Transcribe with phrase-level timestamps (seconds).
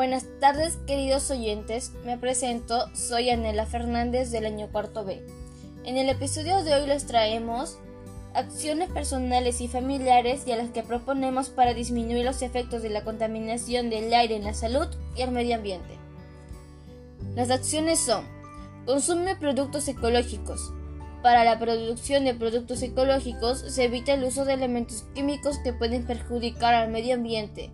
[0.00, 5.22] Buenas tardes queridos oyentes, me presento, soy Anela Fernández del año cuarto B.
[5.84, 7.76] En el episodio de hoy les traemos
[8.32, 13.04] acciones personales y familiares y a las que proponemos para disminuir los efectos de la
[13.04, 15.98] contaminación del aire en la salud y el medio ambiente.
[17.36, 18.24] Las acciones son
[18.86, 20.72] Consume productos ecológicos.
[21.22, 26.06] Para la producción de productos ecológicos se evita el uso de elementos químicos que pueden
[26.06, 27.70] perjudicar al medio ambiente.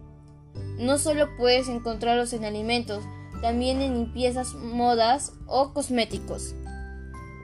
[0.78, 3.04] No solo puedes encontrarlos en alimentos,
[3.40, 6.54] también en limpiezas, modas o cosméticos.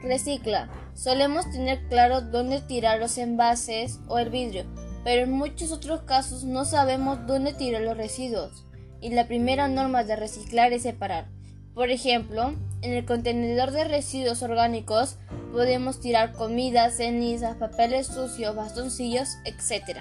[0.03, 0.71] Recicla.
[0.95, 4.65] Solemos tener claro dónde tirar los envases o el vidrio,
[5.05, 8.67] pero en muchos otros casos no sabemos dónde tirar los residuos.
[9.01, 11.29] Y la primera norma de reciclar es separar.
[11.75, 15.17] Por ejemplo, en el contenedor de residuos orgánicos
[15.53, 20.01] podemos tirar comida, cenizas, papeles sucios, bastoncillos, etc.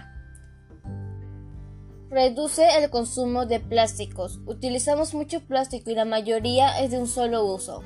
[2.11, 4.41] Reduce el consumo de plásticos.
[4.45, 7.83] Utilizamos mucho plástico y la mayoría es de un solo uso.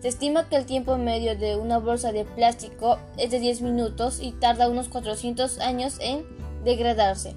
[0.00, 4.18] Se estima que el tiempo medio de una bolsa de plástico es de 10 minutos
[4.20, 6.26] y tarda unos 400 años en
[6.64, 7.36] degradarse.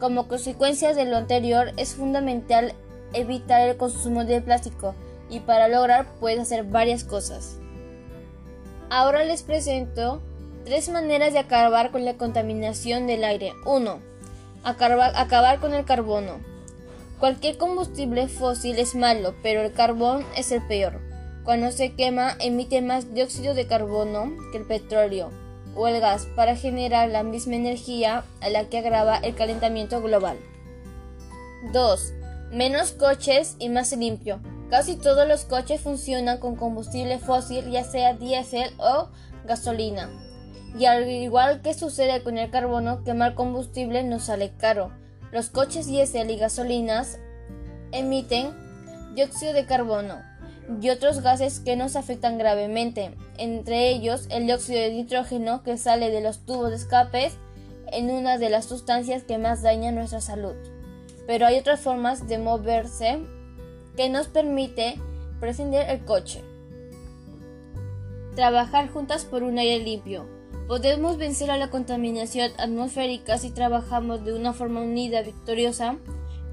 [0.00, 2.72] Como consecuencia de lo anterior, es fundamental
[3.12, 4.94] evitar el consumo de plástico
[5.28, 7.58] y para lograr puedes hacer varias cosas.
[8.88, 10.22] Ahora les presento
[10.64, 13.52] tres maneras de acabar con la contaminación del aire.
[13.66, 14.15] 1
[14.66, 16.40] acabar con el carbono.
[17.20, 21.00] Cualquier combustible fósil es malo, pero el carbón es el peor.
[21.44, 25.30] Cuando se quema emite más dióxido de carbono que el petróleo
[25.76, 30.36] o el gas para generar la misma energía a la que agrava el calentamiento global.
[31.72, 32.12] 2.
[32.50, 34.40] Menos coches y más limpio.
[34.70, 39.08] Casi todos los coches funcionan con combustible fósil, ya sea diésel o
[39.44, 40.10] gasolina.
[40.78, 44.92] Y al igual que sucede con el carbono, quemar combustible nos sale caro.
[45.32, 47.18] Los coches diésel y gasolinas
[47.92, 48.50] emiten
[49.14, 50.22] dióxido de carbono
[50.80, 56.10] y otros gases que nos afectan gravemente, entre ellos el dióxido de nitrógeno que sale
[56.10, 57.36] de los tubos de escapes
[57.92, 60.54] en una de las sustancias que más dañan nuestra salud.
[61.26, 63.20] Pero hay otras formas de moverse
[63.96, 65.00] que nos permite
[65.40, 66.42] prescindir el coche.
[68.34, 70.26] Trabajar juntas por un aire limpio.
[70.68, 75.96] Podemos vencer a la contaminación atmosférica si trabajamos de una forma unida, victoriosa,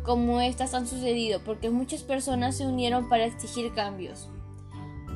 [0.03, 4.29] como estas han sucedido, porque muchas personas se unieron para exigir cambios.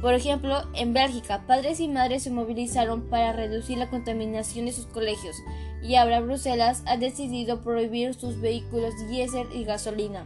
[0.01, 4.87] Por ejemplo, en Bélgica, padres y madres se movilizaron para reducir la contaminación de sus
[4.87, 5.35] colegios,
[5.83, 10.25] y ahora Bruselas ha decidido prohibir sus vehículos diésel y gasolina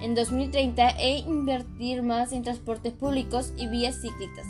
[0.00, 4.46] en 2030 e invertir más en transportes públicos y vías cíclicas.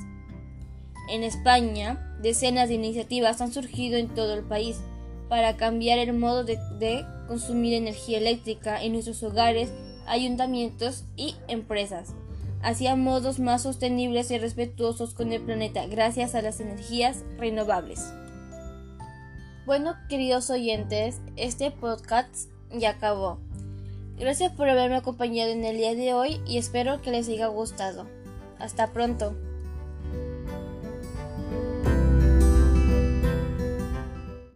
[1.09, 4.79] En España, decenas de iniciativas han surgido en todo el país
[5.29, 9.71] para cambiar el modo de, consumir energía eléctrica en nuestros hogares,
[10.07, 12.11] ayuntamientos y empresas,
[12.63, 18.13] hacia modos más sostenibles y respetuosos con el planeta gracias a las energías renovables.
[19.65, 23.39] Bueno, queridos oyentes, este podcast ya acabó.
[24.19, 28.07] Gracias por haberme acompañado en el día de hoy y espero que les haya gustado.
[28.59, 29.35] Hasta pronto.